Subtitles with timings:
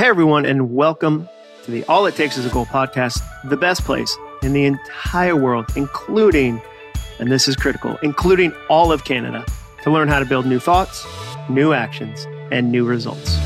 [0.00, 1.28] Hey, everyone, and welcome
[1.64, 5.36] to the All It Takes is a Goal podcast, the best place in the entire
[5.36, 6.62] world, including,
[7.18, 9.44] and this is critical, including all of Canada,
[9.82, 11.04] to learn how to build new thoughts,
[11.50, 13.36] new actions, and new results.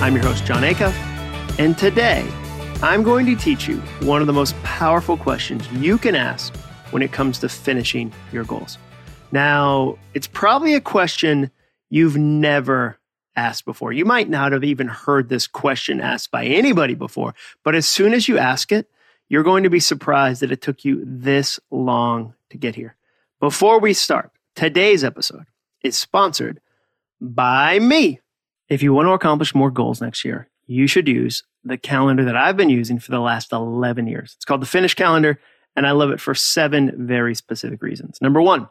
[0.00, 0.94] I'm your host, Jon Acuff,
[1.58, 2.24] and today
[2.80, 6.54] I'm going to teach you one of the most powerful questions you can ask
[6.90, 8.78] when it comes to finishing your goals.
[9.32, 11.50] Now, it's probably a question
[11.90, 12.98] you've never
[13.36, 13.92] asked before.
[13.92, 18.14] You might not have even heard this question asked by anybody before, but as soon
[18.14, 18.88] as you ask it,
[19.28, 22.96] you're going to be surprised that it took you this long to get here.
[23.40, 25.46] Before we start, today's episode
[25.82, 26.60] is sponsored
[27.20, 28.20] by me.
[28.68, 32.36] If you want to accomplish more goals next year, you should use the calendar that
[32.36, 34.34] I've been using for the last 11 years.
[34.36, 35.38] It's called the Finish Calendar,
[35.76, 38.18] and I love it for seven very specific reasons.
[38.20, 38.68] Number one,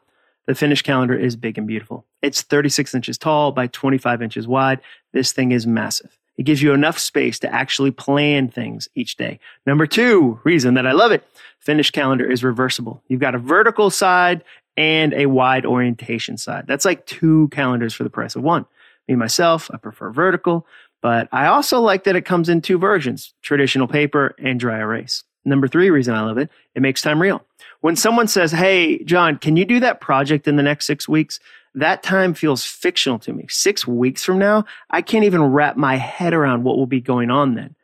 [0.48, 2.06] the Finish calendar is big and beautiful.
[2.22, 4.80] It's 36 inches tall by 25 inches wide.
[5.14, 6.18] This thing is massive.
[6.38, 9.40] It gives you enough space to actually plan things each day.
[9.66, 11.24] Number two reason that I love it,
[11.60, 13.02] Finish calendar is reversible.
[13.08, 14.44] You've got a vertical side
[14.78, 16.66] and a wide orientation side.
[16.68, 18.66] That's like two calendars for the price of one.
[19.08, 20.68] Me, myself, I prefer vertical,
[21.02, 25.24] but I also like that it comes in two versions, traditional paper and dry erase.
[25.46, 27.44] Number three reason I love it, it makes time real.
[27.82, 31.40] When someone says, Hey, Jon, can you do that project in the next six weeks?
[31.76, 33.46] That time feels fictional to me.
[33.50, 37.30] Six weeks from now, I can't even wrap my head around what will be going
[37.30, 37.76] on then.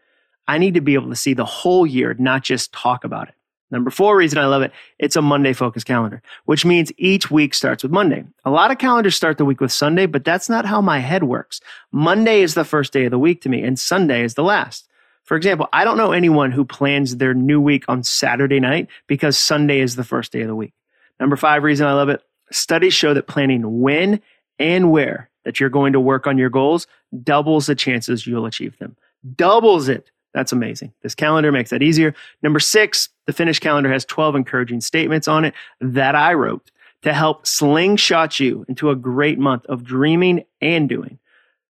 [0.48, 3.36] I need to be able to see the whole year, not just talk about it.
[3.70, 7.54] Number four reason I love it, it's a Monday focused calendar, which means each week
[7.54, 8.26] starts with Monday.
[8.44, 11.24] A lot of calendars start the week with Sunday, but that's not how my head
[11.24, 11.62] works.
[11.92, 14.90] Monday is the first day of the week to me, and Sunday is the last.
[15.24, 19.38] For example, I don't know anyone who plans their new week on Saturday night because
[19.38, 20.74] Sunday is the first day of the week.
[21.20, 24.22] Number five reason I love it, studies show that planning when
[24.60, 26.88] and where that you're going to work on your goals
[27.24, 28.96] doubles the chances you'll achieve them.
[29.36, 30.12] Doubles it.
[30.34, 30.94] That's amazing.
[31.02, 32.16] This calendar makes that easier.
[32.42, 36.72] Number six, the Finish calendar has 12 encouraging statements on it that I wrote
[37.02, 41.20] to help slingshot you into a great month of dreaming and doing.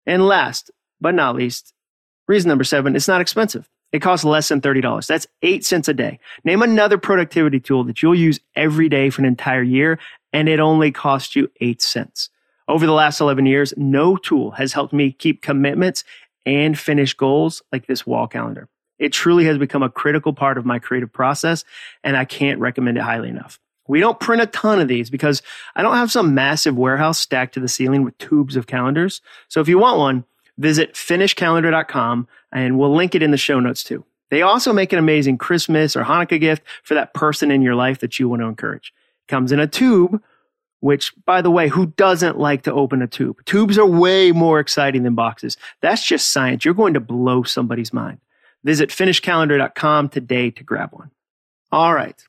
[0.05, 1.73] And last but not least,
[2.27, 3.69] reason number seven, it's not expensive.
[3.91, 5.05] It costs less than $30.
[5.07, 6.19] That's eight cents a day.
[6.43, 9.99] Name another productivity tool that you'll use every day for an entire year,
[10.31, 12.29] and it only costs you eight cents.
[12.67, 16.05] Over the last 11 years, no tool has helped me keep commitments
[16.45, 18.69] and finish goals like this wall calendar.
[18.97, 21.65] It truly has become a critical part of my creative process,
[22.03, 23.59] and I can't recommend it highly enough.
[23.87, 25.41] We don't print a ton of these because
[25.75, 29.21] I don't have some massive warehouse stacked to the ceiling with tubes of calendars.
[29.49, 30.23] So if you want one,
[30.61, 34.05] visit finishcalendar.com and we'll link it in the show notes too.
[34.29, 37.99] They also make an amazing Christmas or Hanukkah gift for that person in your life
[37.99, 38.93] that you want to encourage.
[39.27, 40.21] It comes in a tube
[40.81, 43.45] which, by the way, who doesn't like to open a tube?
[43.45, 45.55] Tubes are way more exciting than boxes.
[45.79, 46.65] That's just science.
[46.65, 48.17] You're going to blow somebody's mind.
[48.63, 51.11] Visit finishcalendar.com today to grab one.
[51.71, 52.19] All right.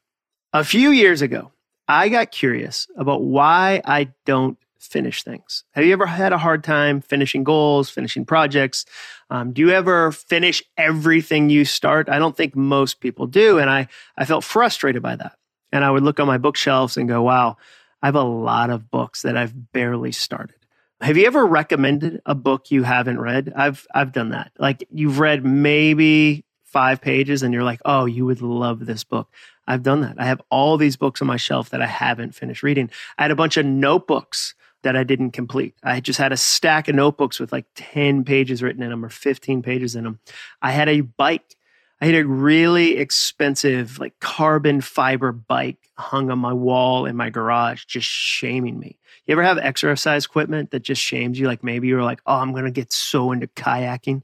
[0.53, 1.50] A few years ago,
[1.88, 5.65] I got curious about why I don't finish things.
[5.72, 8.84] Have you ever had a hard time finishing goals, finishing projects?
[9.31, 12.09] Um, do you ever finish everything you start?
[12.09, 13.59] I don't think most people do.
[13.59, 15.38] And I, I felt frustrated by that.
[15.70, 17.56] And I would look on my bookshelves and go, wow,
[18.03, 20.56] I have a lot of books that I've barely started.
[21.00, 23.53] Have you ever recommended a book you haven't read?
[23.56, 24.53] I've I've done that.
[24.59, 29.28] Like you've read maybe 5 pages and you're like, "Oh, you would love this book."
[29.66, 30.14] I've done that.
[30.19, 32.88] I have all these books on my shelf that I haven't finished reading.
[33.19, 35.75] I had a bunch of notebooks that I didn't complete.
[35.82, 39.09] I just had a stack of notebooks with like 10 pages written in them or
[39.09, 40.19] 15 pages in them.
[40.60, 41.56] I had a bike
[42.03, 47.31] I had a really expensive, like carbon fiber bike hung on my wall in my
[47.31, 48.98] garage, just shaming me.
[49.25, 51.47] You ever have exercise equipment that just shames you?
[51.47, 54.22] Like maybe you're like, oh, I'm going to get so into kayaking.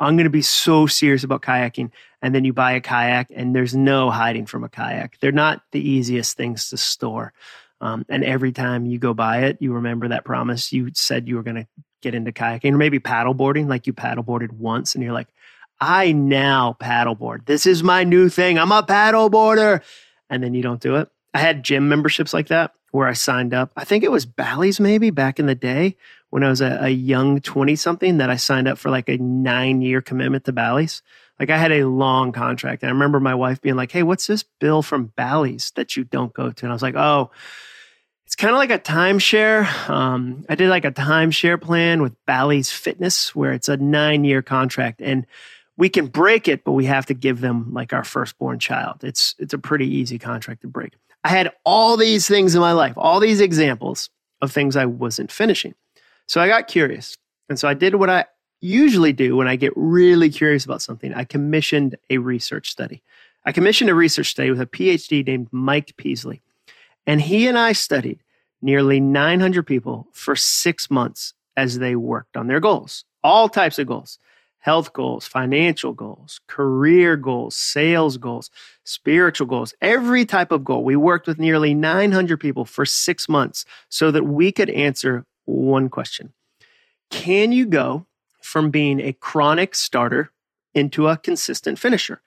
[0.00, 1.92] I'm going to be so serious about kayaking.
[2.20, 5.20] And then you buy a kayak and there's no hiding from a kayak.
[5.20, 7.32] They're not the easiest things to store.
[7.80, 11.36] Um, and every time you go by it, you remember that promise you said you
[11.36, 11.66] were going to
[12.02, 15.28] get into kayaking or maybe paddleboarding, like you paddleboarded once and you're like,
[15.80, 17.46] I now paddleboard.
[17.46, 18.58] This is my new thing.
[18.58, 19.82] I'm a paddleboarder.
[20.28, 21.08] And then you don't do it.
[21.32, 23.72] I had gym memberships like that where I signed up.
[23.76, 25.96] I think it was Bally's maybe back in the day
[26.30, 29.16] when I was a, a young 20 something that I signed up for like a
[29.16, 31.02] nine year commitment to Bally's.
[31.38, 32.82] Like I had a long contract.
[32.82, 36.04] And I remember my wife being like, Hey, what's this bill from Bally's that you
[36.04, 36.64] don't go to?
[36.64, 37.30] And I was like, Oh,
[38.30, 39.66] it's kind of like a timeshare.
[39.90, 44.40] Um, I did like a timeshare plan with Bally's Fitness where it's a nine year
[44.40, 45.00] contract.
[45.02, 45.26] And
[45.76, 49.02] we can break it, but we have to give them like our firstborn child.
[49.02, 50.92] It's it's a pretty easy contract to break.
[51.24, 54.10] I had all these things in my life, all these examples
[54.40, 55.74] of things I wasn't finishing.
[56.28, 57.18] So I got curious.
[57.48, 58.26] And so I did what I
[58.60, 61.12] usually do when I get really curious about something.
[61.14, 63.02] I commissioned a research study.
[63.44, 66.42] I commissioned a research study with a PhD named Mike Peasley.
[67.06, 68.22] And he and I studied
[68.62, 73.86] nearly 900 people for six months as they worked on their goals, all types of
[73.86, 74.18] goals
[74.60, 78.50] health goals, financial goals, career goals, sales goals,
[78.84, 80.84] spiritual goals, every type of goal.
[80.84, 85.88] We worked with nearly 900 people for six months so that we could answer one
[85.88, 86.32] question
[87.10, 88.06] Can you go
[88.42, 90.30] from being a chronic starter
[90.74, 92.20] into a consistent finisher?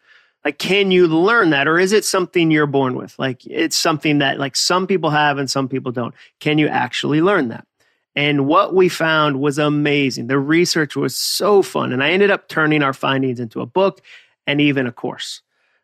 [0.46, 1.68] Like, can you learn that?
[1.68, 3.18] Or is it something you're born with?
[3.18, 6.14] Like, it's something that, like, some people have and some people don't.
[6.40, 7.66] Can you actually learn that?
[8.16, 10.28] And what we found was amazing.
[10.28, 11.94] The research was so fun.
[11.94, 14.02] And I ended up turning our findings into a book
[14.46, 15.42] and even a course.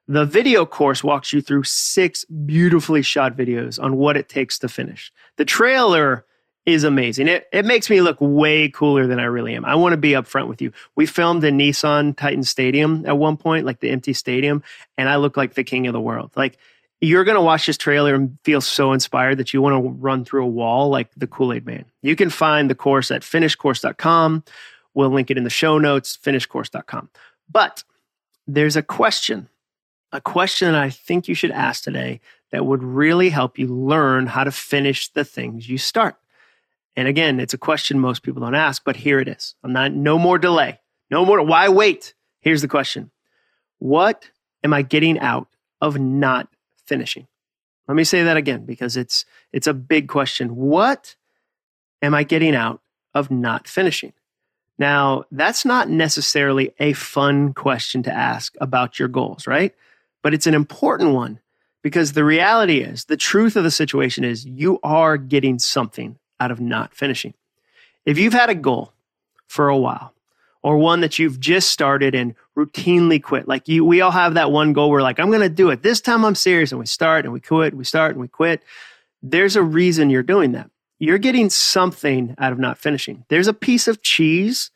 [0.07, 4.67] The video course walks you through six beautifully shot videos on what it takes to
[4.67, 5.11] finish.
[5.37, 6.25] The trailer
[6.73, 7.27] is amazing.
[7.27, 9.65] It, it makes me look way cooler than I really am.
[9.65, 10.71] I want to be upfront with you.
[10.95, 14.63] We filmed in Nissan Titan Stadium at one point, like the empty stadium,
[14.97, 16.31] and I look like the king of the world.
[16.35, 16.57] Like
[17.01, 20.25] you're going to watch this trailer and feel so inspired that you want to run
[20.25, 21.85] through a wall like the Kool Aid Man.
[22.01, 24.43] You can find the course at finishcourse.com.
[24.93, 27.09] We'll link it in the show notes, finishcourse.com.
[27.49, 27.83] But
[28.47, 29.47] there's a question,
[30.11, 32.19] a question I think you should ask today
[32.51, 36.15] that would really help you learn how to finish the things you start.
[36.99, 39.55] And again, it's a question most people don't ask, but here it is.
[39.63, 40.81] I'm not, no more delay.
[41.09, 41.41] No more.
[41.41, 42.13] Why wait?
[42.41, 43.09] Here's the question
[43.77, 44.29] What
[44.65, 45.47] am I getting out
[45.79, 46.49] of not
[46.85, 47.25] finishing?
[47.87, 49.23] Let me say that again because it's,
[49.53, 50.57] it's a big question.
[50.57, 51.15] What
[52.01, 52.81] am I getting out
[53.13, 54.11] of not finishing?
[54.77, 59.73] Now, that's not necessarily a fun question to ask about your goals, right?
[60.21, 61.39] But it's an important one
[61.81, 66.51] because the reality is, the truth of the situation is, you are getting something out
[66.51, 67.33] of not finishing.
[68.05, 68.93] If you've had a goal
[69.47, 70.13] for a while,
[70.61, 74.51] or one that you've just started and routinely quit, like you, we all have that
[74.51, 74.89] one goal.
[74.89, 75.83] We're like, I'm going to do it.
[75.83, 76.71] This time I'm serious.
[76.71, 78.61] And we start and we quit, we start and we quit.
[79.21, 80.69] There's a reason you're doing that.
[80.99, 83.23] You're getting something out of not finishing.
[83.29, 84.69] There's a piece of cheese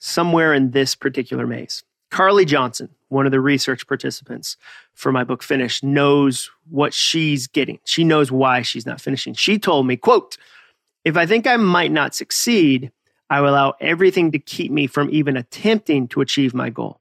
[0.00, 1.84] somewhere in this particular maze.
[2.10, 4.56] Carly Johnson, one of the research participants
[4.94, 7.78] for my book Finish, knows what she's getting.
[7.84, 9.34] She knows why she's not finishing.
[9.34, 10.36] She told me, quote,
[11.08, 12.92] if I think I might not succeed,
[13.30, 17.00] I will allow everything to keep me from even attempting to achieve my goal.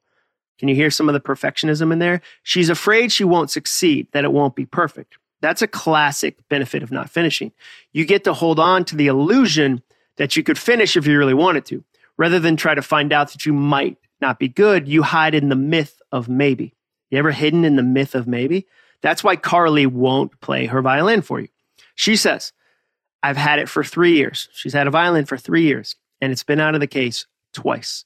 [0.60, 2.22] Can you hear some of the perfectionism in there?
[2.42, 5.18] She's afraid she won't succeed, that it won't be perfect.
[5.42, 7.52] That's a classic benefit of not finishing.
[7.92, 9.84] You get to hold on to the illusion
[10.16, 11.84] that you could finish if you really wanted to.
[12.18, 15.50] Rather than try to find out that you might not be good, you hide in
[15.50, 16.74] the myth of maybe.
[17.12, 18.66] You ever hidden in the myth of maybe?
[19.02, 21.50] That's why Carly won't play her violin for you.
[21.94, 22.54] She says,
[23.24, 24.50] I've had it for three years.
[24.54, 28.06] She's had a violin for three years, and it's been out of the case twice.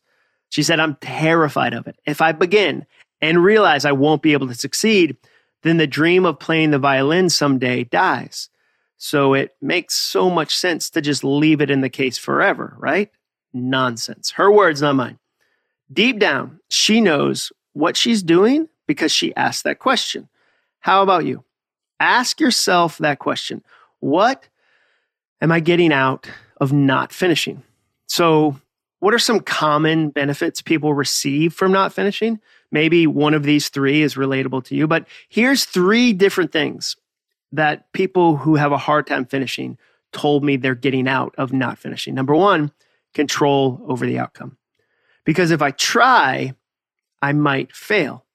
[0.50, 1.98] She said, I'm terrified of it.
[2.06, 2.86] If I begin
[3.22, 5.18] and realize I won't be able to succeed,
[5.64, 8.50] then the dream of playing the violin someday dies.
[8.98, 13.10] So it makes so much sense to just leave it in the case forever, right?
[13.54, 14.32] Nonsense.
[14.32, 15.20] Her words, not mine.
[15.92, 20.30] Deep down, she knows what she's doing because she asked that question.
[20.80, 21.44] How about you?
[22.00, 23.64] Ask yourself that question.
[24.00, 24.48] What
[25.42, 27.64] am I getting out of not finishing?
[28.08, 28.60] So,
[29.00, 32.40] what are some common benefits people receive from not finishing?
[32.72, 36.96] Maybe one of these three is relatable to you, but here's three different things
[37.52, 39.78] that people who have a hard time finishing
[40.12, 42.14] told me they're getting out of not finishing.
[42.14, 42.72] Number one,
[43.14, 44.58] control over the outcome.
[45.26, 46.54] Because if I try,
[47.22, 48.26] I might fail.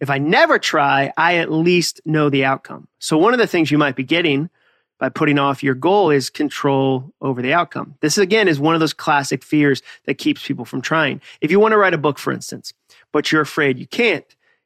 [0.00, 2.88] If I never try, I at least know the outcome.
[2.98, 4.50] So, one of the things you might be getting
[4.98, 7.94] by putting off your goal is control over the outcome.
[8.00, 11.20] This again is one of those classic fears that keeps people from trying.
[11.40, 12.72] If you want to write a book, for instance,
[13.12, 14.24] but you're afraid you can't,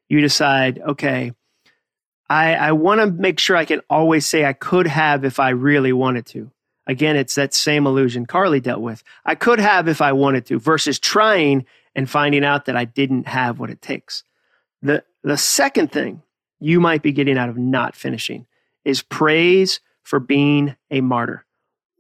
[0.09, 1.33] you decide, okay,
[2.29, 5.51] I, I want to make sure I can always say I could have if I
[5.51, 6.51] really wanted to.
[6.87, 9.03] Again, it's that same illusion Carly dealt with.
[9.25, 13.27] I could have if I wanted to, versus trying and finding out that I didn't
[13.27, 14.23] have what it takes.
[14.81, 16.23] The, the second thing
[16.61, 18.47] you might be getting out of not finishing
[18.85, 21.47] is praise for being a martyr.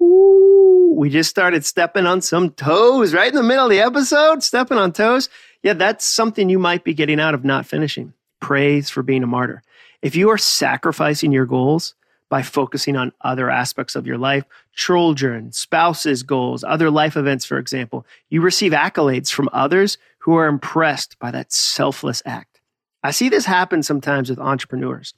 [0.02, 4.42] Ooh, we just started stepping on some toes right in the middle of the episode,
[4.42, 5.28] stepping on toes.
[5.62, 8.12] Yeah, that's something you might be getting out of not finishing.
[8.40, 9.62] Praise for being a martyr.
[10.02, 11.94] If you are sacrificing your goals
[12.28, 17.58] by focusing on other aspects of your life, children, spouses' goals, other life events, for
[17.58, 22.60] example, you receive accolades from others who are impressed by that selfless act.
[23.04, 25.14] I see this happen sometimes with entrepreneurs.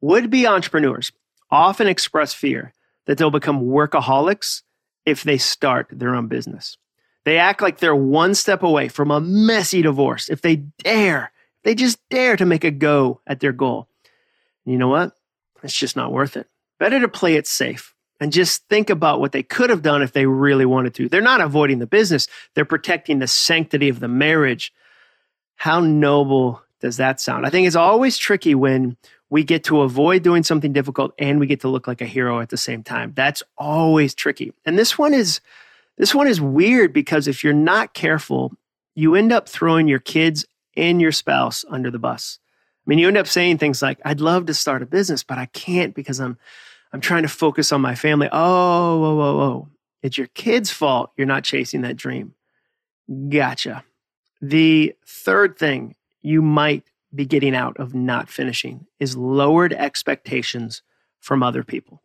[0.00, 1.12] Would be entrepreneurs
[1.50, 2.72] often express fear
[3.06, 4.62] that they'll become workaholics
[5.06, 6.76] if they start their own business.
[7.24, 11.32] They act like they're one step away from a messy divorce if they dare,
[11.64, 13.88] they just dare to make a go at their goal.
[14.64, 15.12] And you know what?
[15.62, 16.46] It's just not worth it.
[16.78, 20.12] Better to play it safe and just think about what they could have done if
[20.12, 21.08] they really wanted to.
[21.08, 24.72] They're not avoiding the business, they're protecting the sanctity of the marriage.
[25.56, 27.46] How noble does that sound?
[27.46, 28.96] I think it's always tricky when
[29.30, 32.40] we get to avoid doing something difficult and we get to look like a hero
[32.40, 33.12] at the same time.
[33.14, 34.52] That's always tricky.
[34.64, 35.40] And this one is
[35.98, 38.52] this one is weird because if you're not careful,
[38.94, 42.38] you end up throwing your kids and your spouse under the bus.
[42.86, 45.38] I mean, you end up saying things like, "I'd love to start a business, but
[45.38, 46.38] I can't because I'm
[46.92, 49.68] I'm trying to focus on my family." Oh, whoa, whoa, whoa.
[50.02, 52.34] It's your kid's fault you're not chasing that dream.
[53.28, 53.84] Gotcha.
[54.40, 60.82] The third thing you might be getting out of not finishing is lowered expectations
[61.20, 62.02] from other people.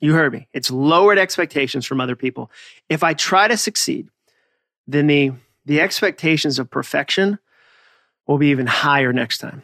[0.00, 0.48] You heard me.
[0.52, 2.50] It's lowered expectations from other people.
[2.88, 4.08] If I try to succeed,
[4.86, 5.32] then the,
[5.64, 7.38] the expectations of perfection
[8.26, 9.62] will be even higher next time.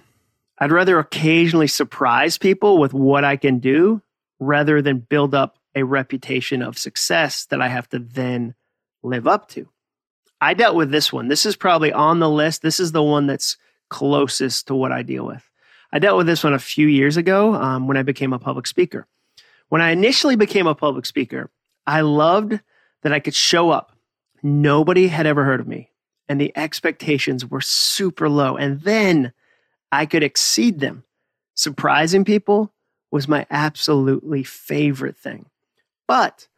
[0.58, 4.02] I'd rather occasionally surprise people with what I can do
[4.38, 8.54] rather than build up a reputation of success that I have to then
[9.02, 9.68] live up to.
[10.40, 11.28] I dealt with this one.
[11.28, 12.62] This is probably on the list.
[12.62, 13.56] This is the one that's
[13.88, 15.48] closest to what I deal with.
[15.92, 18.66] I dealt with this one a few years ago um, when I became a public
[18.66, 19.06] speaker.
[19.68, 21.50] When I initially became a public speaker,
[21.86, 22.60] I loved
[23.02, 23.96] that I could show up.
[24.42, 25.90] Nobody had ever heard of me,
[26.28, 28.56] and the expectations were super low.
[28.56, 29.32] And then
[29.90, 31.04] I could exceed them.
[31.54, 32.72] Surprising people
[33.10, 35.46] was my absolutely favorite thing.
[36.06, 36.48] But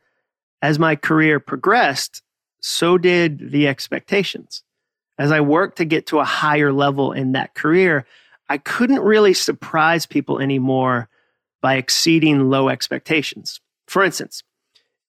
[0.61, 2.23] as my career progressed,
[2.61, 4.63] so did the expectations
[5.21, 8.07] as I worked to get to a higher level in that career,
[8.49, 11.11] I couldn't really surprise people anymore
[11.61, 13.61] by exceeding low expectations.
[13.87, 14.43] For instance,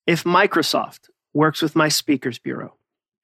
[0.06, 2.76] if Microsoft works with my speakers bureau,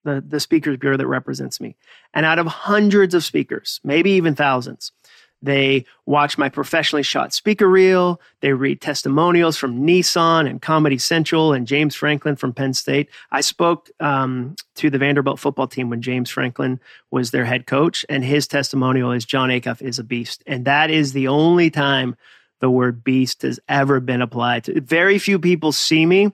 [0.06, 1.76] the, the speakers bureau that represents me,
[2.14, 4.94] and out of hundreds of speakers, maybe even thousands,
[5.42, 8.20] they watch my professionally shot speaker reel.
[8.42, 13.10] They read testimonials from Nissan and Comedy Central and James Franklin from Penn State.
[13.32, 16.80] I spoke um, to the Vanderbilt football team when James Franklin
[17.12, 20.44] was their head coach, and his testimonial is Jon Acuff is a beast.
[20.48, 22.16] And that is the only time
[22.60, 24.82] the word beast has ever been applied to.
[24.82, 26.32] Very few people see me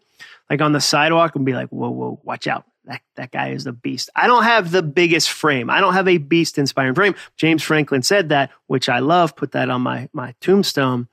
[0.50, 3.66] like on the sidewalk and be like, whoa, whoa, watch out that, that guy is
[3.66, 4.10] a beast.
[4.16, 5.70] I don't have the biggest frame.
[5.70, 7.16] I don't have a beast inspiring frame.
[7.38, 11.08] James Franklin said that, which I love, put that on my, my tombstone.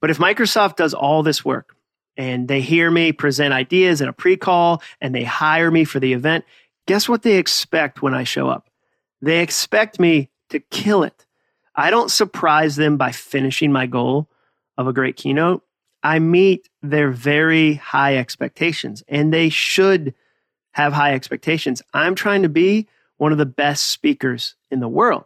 [0.00, 1.74] But if Microsoft does all this work
[2.16, 5.98] and they hear me present ideas in a pre call and they hire me for
[5.98, 6.44] the event,
[6.86, 8.68] guess what they expect when I show up?
[9.22, 11.24] They expect me to kill it.
[11.74, 14.28] I don't surprise them by finishing my goal
[14.76, 15.62] of a great keynote.
[16.02, 20.14] I meet their very high expectations and they should
[20.74, 21.82] have high expectations.
[21.94, 25.24] I'm trying to be one of the best speakers in the world.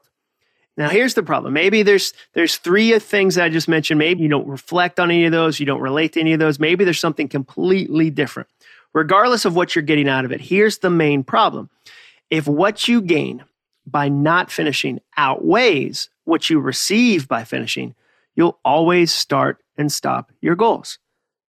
[0.76, 1.54] Now here's the problem.
[1.54, 3.98] Maybe there's there's three things that I just mentioned.
[3.98, 6.60] Maybe you don't reflect on any of those, you don't relate to any of those.
[6.60, 8.48] Maybe there's something completely different.
[8.94, 11.68] Regardless of what you're getting out of it, here's the main problem.
[12.30, 13.44] If what you gain
[13.86, 17.94] by not finishing outweighs what you receive by finishing,
[18.36, 20.98] you'll always start and stop your goals.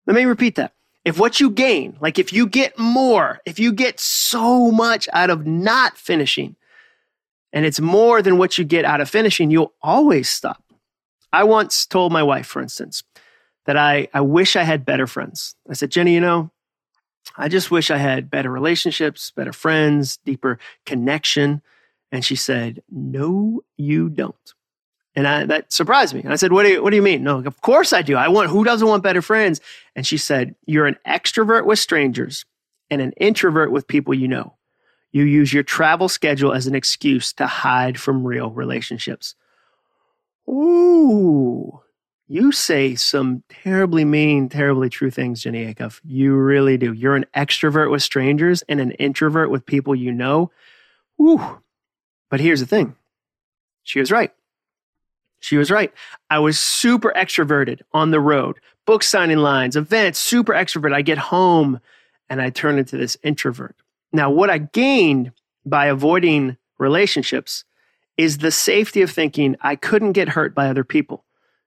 [0.08, 0.74] Let me repeat that
[1.10, 5.32] if what you gain, like if you get more, if you get so much out
[5.32, 6.56] of not finishing,
[7.52, 10.64] and it's more than what you get out of finishing, you'll always stop.
[11.34, 13.02] I once told my wife, for instance,
[13.66, 15.56] that I, I wish I had better friends.
[15.68, 16.52] I said, Jenny, you know,
[17.36, 21.64] I just wish I had better relationships, better friends, deeper connection.
[22.12, 24.54] And she said, No, you don't.
[25.20, 26.22] And I, that surprised me.
[26.22, 27.26] And I said, what do, you, what do you mean?
[27.26, 28.16] No, of course I do.
[28.16, 29.60] I want, who doesn't want better friends?
[29.94, 32.46] And she said, You're an extrovert with strangers
[32.90, 34.56] and an introvert with people you know.
[35.12, 39.36] You use your travel schedule as an excuse to hide from real relationships.
[40.48, 41.82] Ooh,
[42.30, 46.00] you say some terribly mean, terribly true things, Jenny Acuff.
[46.06, 46.94] You really do.
[46.94, 50.50] You're an extrovert with strangers and an introvert with people you know.
[51.22, 51.60] Ooh.
[52.30, 52.96] But here's the thing
[53.84, 54.32] she was right.
[55.40, 55.94] She was right.
[56.30, 60.94] I was super extroverted on the road, book signing lines, events, super extrovert.
[60.94, 61.80] I get home
[62.30, 63.76] and I turn into this introvert.
[64.12, 65.32] Now, what I gained
[65.66, 67.64] by avoiding relationships
[68.18, 71.26] is the safety of thinking I couldn't get hurt by other people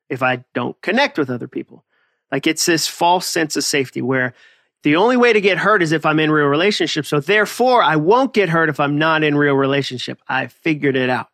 [0.08, 1.84] if I don't connect with other people.
[2.30, 4.34] Like it's this false sense of safety where
[4.82, 7.06] The only way to get hurt is if I'm in real relationship.
[7.06, 10.20] So therefore, I won't get hurt if I'm not in real relationship.
[10.28, 11.28] I figured it out.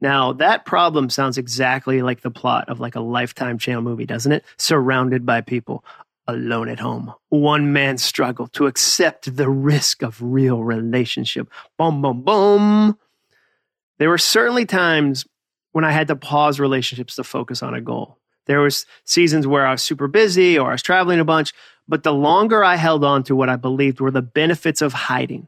[0.00, 4.32] Now, that problem sounds exactly like the plot of like a Lifetime channel movie, doesn't
[4.32, 4.44] it?
[4.56, 5.84] Surrounded by people,
[6.26, 7.12] alone at home.
[7.28, 11.50] One man's struggle to accept the risk of real relationship.
[11.76, 12.98] Boom, boom, boom.
[13.98, 15.26] There were certainly times
[15.72, 18.18] when I had to pause relationships to focus on a goal.
[18.46, 21.52] There was seasons where I was super busy or I was traveling a bunch,
[21.86, 25.46] but the longer I held on to what I believed were the benefits of hiding,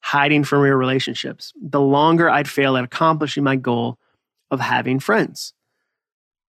[0.00, 3.98] hiding from real relationships, the longer I'd fail at accomplishing my goal
[4.50, 5.54] of having friends.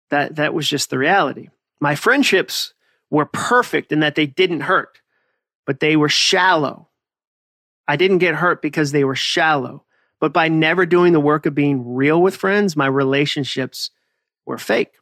[0.09, 1.49] That that was just the reality.
[1.79, 2.73] My friendships
[3.09, 5.01] were perfect in that they didn't hurt,
[5.65, 6.89] but they were shallow.
[7.87, 9.83] I didn't get hurt because they were shallow.
[10.19, 13.89] But by never doing the work of being real with friends, my relationships
[14.45, 14.93] were fake.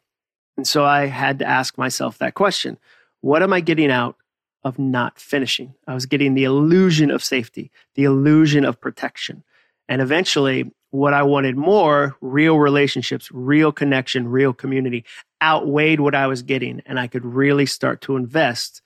[0.56, 2.78] And so I had to ask myself that question
[3.22, 4.16] What am I getting out
[4.64, 5.74] of not finishing?
[5.88, 9.44] I was getting the illusion of safety, the illusion of protection.
[9.88, 15.06] And eventually, what I wanted more real relationships, real connection, real community
[15.42, 16.82] outweighed what I was getting.
[16.86, 18.82] And I could really start to invest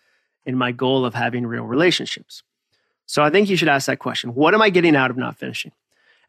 [0.46, 2.44] in my goal of having real relationships.
[3.06, 5.38] So I think you should ask that question What am I getting out of not
[5.38, 5.72] finishing?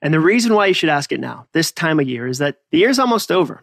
[0.02, 2.58] And the reason why you should ask it now, this time of year, is that
[2.70, 3.62] the year's almost over.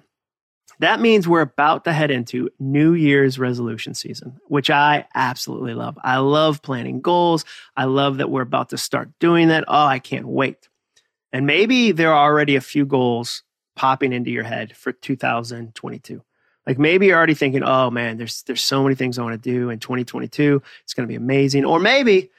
[0.82, 5.96] That means we're about to head into New Year's resolution season, which I absolutely love.
[6.04, 7.46] I love planning goals.
[7.78, 9.64] I love that we're about to start doing that.
[9.68, 10.70] Oh, I can't wait.
[11.32, 13.44] And maybe there are already a few goals
[13.76, 16.24] popping into your head for 2022.
[16.66, 19.52] Like maybe you're already thinking, "Oh man, there's there's so many things I want to
[19.52, 20.64] do in 2022.
[20.84, 22.32] It's going to be amazing." Or maybe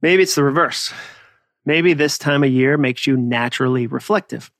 [0.00, 0.92] maybe it's the reverse.
[1.64, 4.52] Maybe this time of year makes you naturally reflective.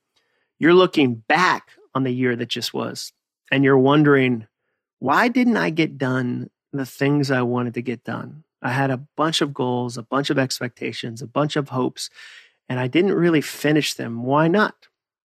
[0.59, 3.11] You're looking back on the year that just was,
[3.51, 4.47] and you're wondering,
[4.99, 8.43] why didn't I get done the things I wanted to get done?
[8.61, 12.09] I had a bunch of goals, a bunch of expectations, a bunch of hopes,
[12.69, 14.23] and I didn't really finish them.
[14.23, 14.87] Why not?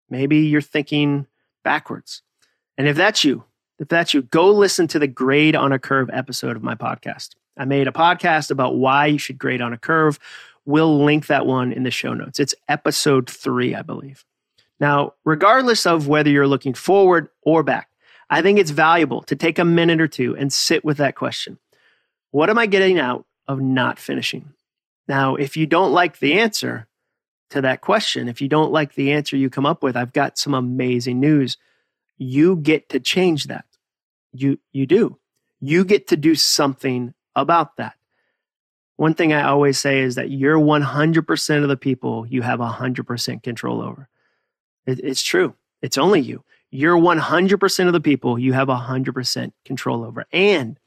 [0.09, 1.27] Maybe you're thinking
[1.63, 2.21] backwards.
[2.77, 3.45] And if that's you,
[3.79, 7.29] if that's you, go listen to the Grade on a Curve episode of my podcast.
[7.57, 10.19] I made a podcast about why you should grade on a curve
[10.65, 12.39] We'll link that one in the show notes.
[12.39, 14.23] It's episode three, I believe.
[14.79, 17.89] Now, regardless of whether you're looking forward or back,
[18.29, 21.59] I think it's valuable to take a minute or two and sit with that question.
[22.31, 24.53] What am I getting out of not finishing?
[25.07, 26.87] Now, if you don't like the answer
[27.51, 30.37] to that question, if you don't like the answer you come up with, I've got
[30.37, 31.57] some amazing news.
[32.17, 33.65] You get to change that.
[34.31, 35.19] You you do.
[35.59, 37.95] You get to do something about that
[38.95, 43.43] one thing I always say is that you're 100% of the people you have 100%
[43.43, 44.07] control over.
[44.85, 45.55] It, it's true.
[45.81, 46.43] It's only you.
[46.71, 50.25] You're 100% of the people you have 100% control over.
[50.31, 50.79] And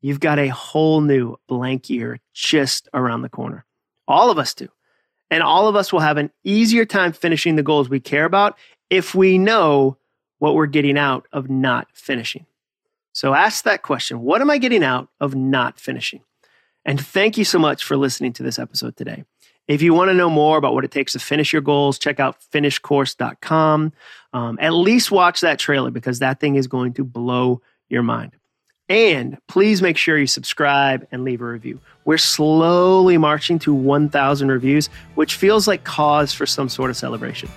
[0.00, 3.64] you've got a whole new blank year just around the corner.
[4.06, 4.68] All of us do.
[5.30, 8.58] And all of us will have an easier time finishing the goals we care about
[8.90, 9.96] if we know
[10.38, 12.46] what we're getting out of not finishing.
[13.12, 16.22] So ask that question What am I getting out of not finishing?
[16.84, 19.24] And thank you so much for listening to this episode today.
[19.68, 22.18] If you want to know more about what it takes to finish your goals, check
[22.18, 23.92] out finishcourse.com.
[24.32, 28.32] Um, at least watch that trailer because that thing is going to blow your mind.
[28.88, 31.78] And please make sure you subscribe and leave a review.
[32.06, 37.50] We're slowly marching to 1,000 reviews, which feels like cause for some sort of celebration.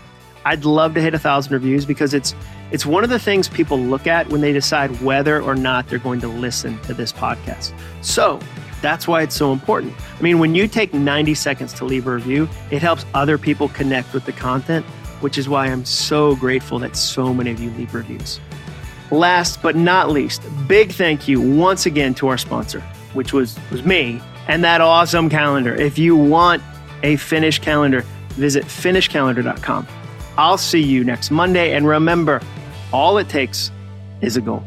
[0.43, 2.33] I'd love to hit a thousand reviews because it's
[2.71, 5.99] it's one of the things people look at when they decide whether or not they're
[5.99, 7.73] going to listen to this podcast.
[8.01, 8.39] So
[8.81, 9.93] that's why it's so important.
[10.17, 13.69] I mean, when you take 90 seconds to leave a review, it helps other people
[13.69, 14.85] connect with the content,
[15.21, 18.39] which is why I'm so grateful that so many of you leave reviews.
[19.11, 22.81] Last but not least, big thank you once again to our sponsor,
[23.13, 25.75] which was, was me, and that awesome calendar.
[25.75, 26.63] If you want
[27.03, 29.87] a finished calendar, visit finishcalendar.com.
[30.37, 32.41] I'll see you next Monday, and remember,
[32.93, 33.69] all it takes
[34.21, 34.63] is a goal.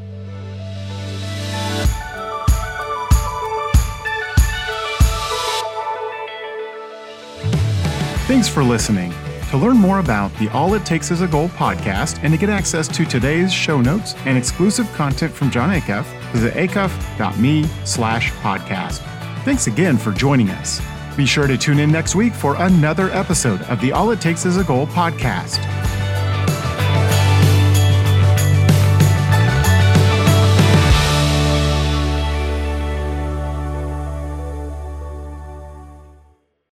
[8.27, 9.13] Thanks for listening.
[9.51, 12.49] To learn more about the All It Takes Is a Goal podcast and to get
[12.49, 19.01] access to today's show notes and exclusive content from Jon Acuff, visit acuff.me slash podcast.
[19.45, 20.81] Thanks again for joining us.
[21.17, 24.47] Be sure to tune in next week for another episode of the All It Takes
[24.47, 25.74] Is a Goal podcast.